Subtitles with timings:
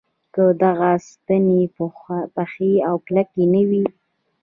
[0.33, 1.61] که دغه ستنې
[2.35, 3.85] پخې او کلکې نه وي.